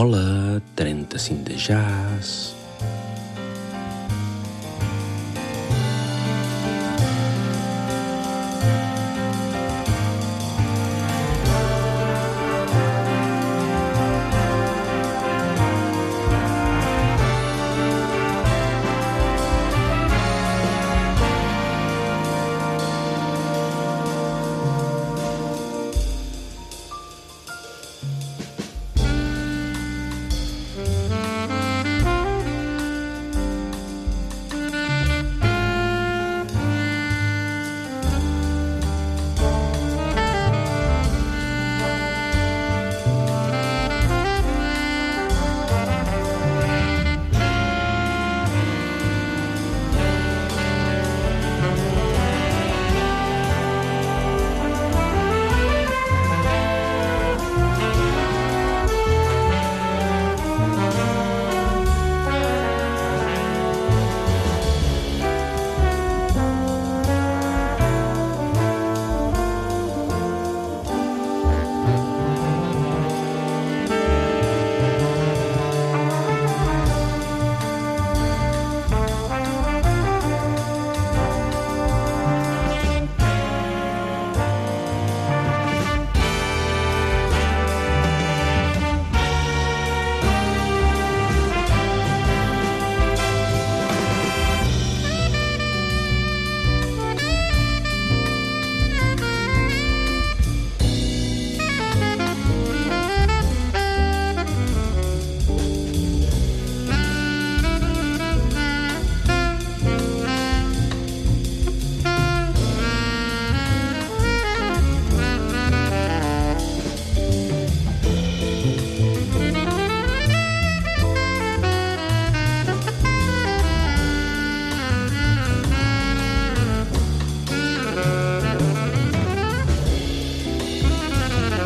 [0.00, 2.57] Hola, 35 de jazz.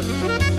[0.03, 0.52] Música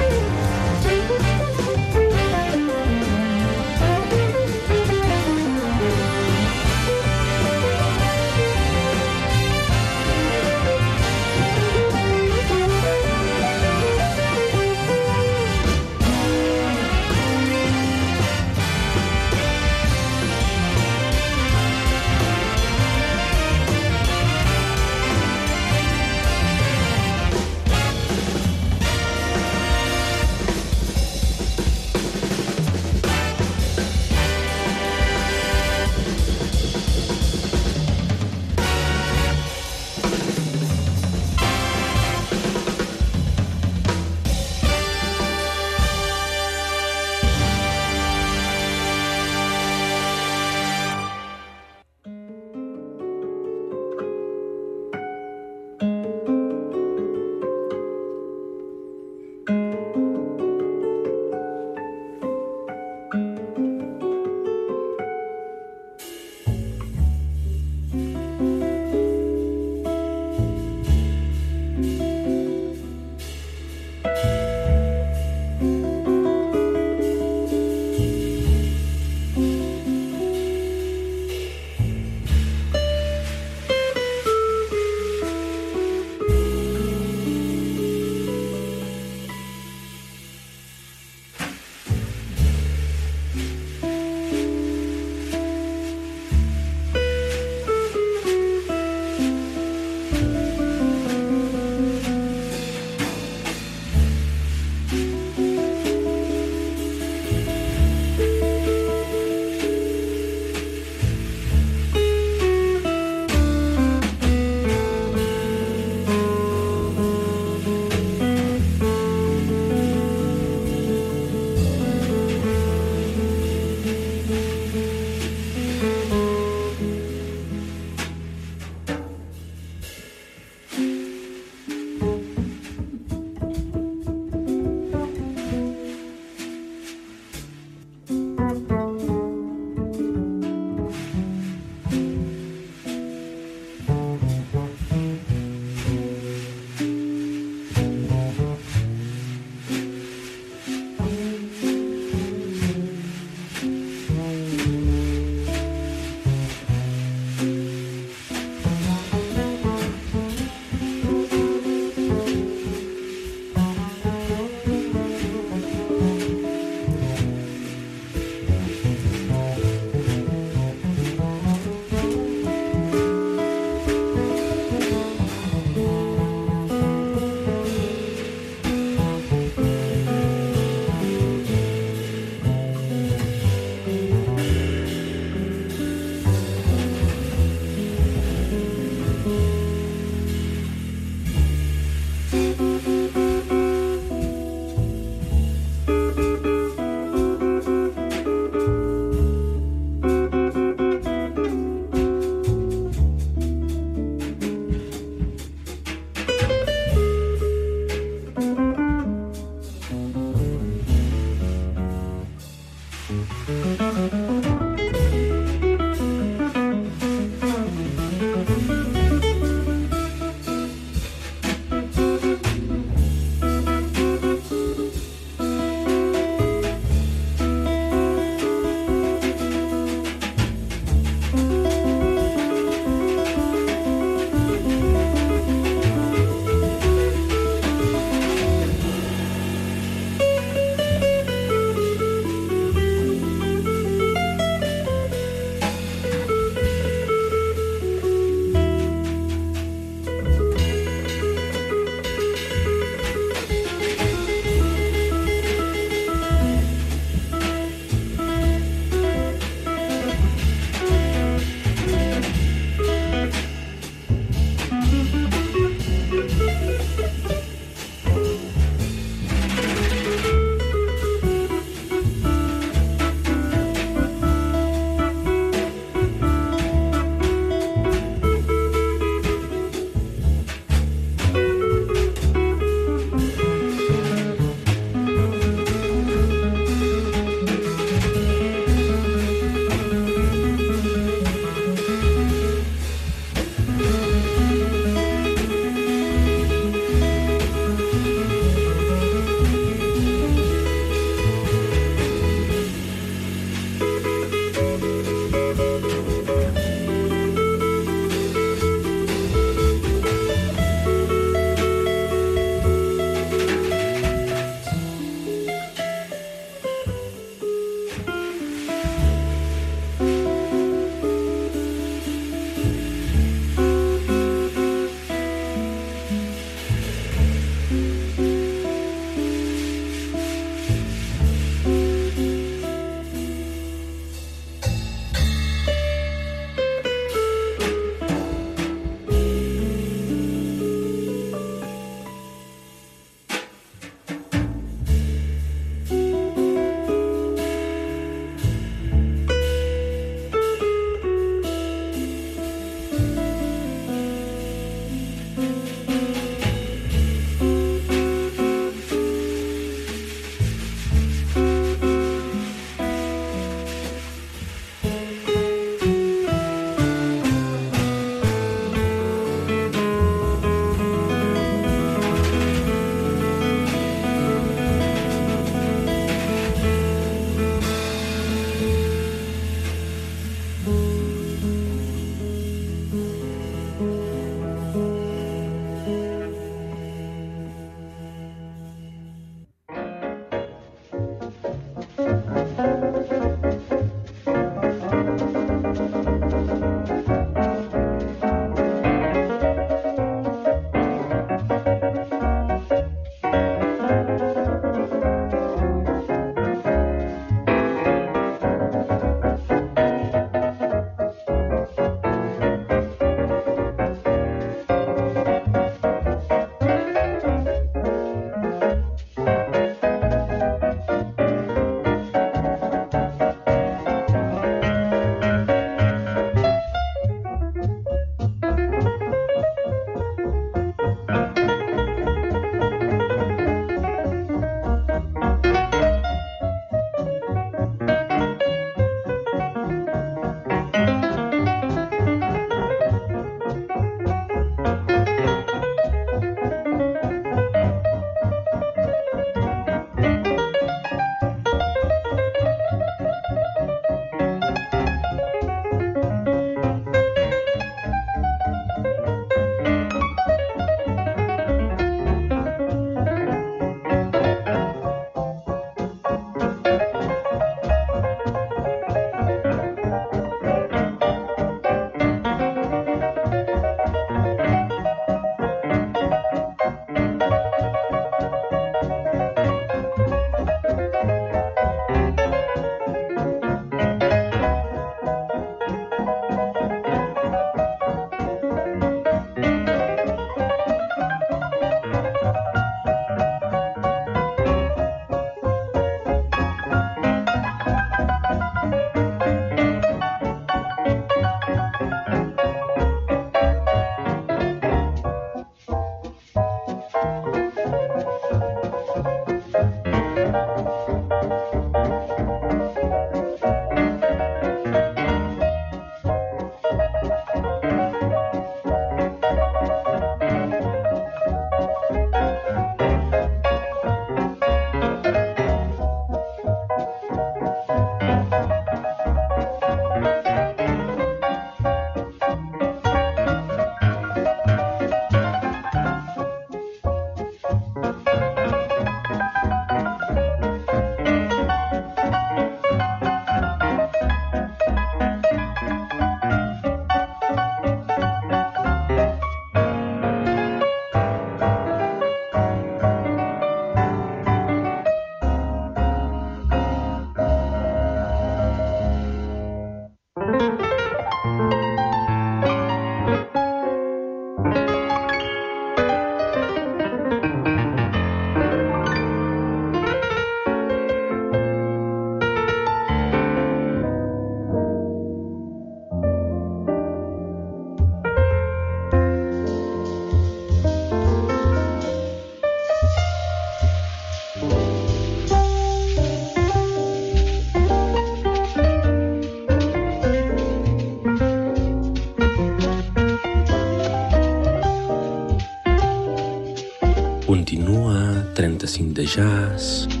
[598.41, 600.00] 35 de jazz.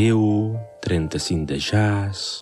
[0.00, 2.38] Adeu, 35 de jazz.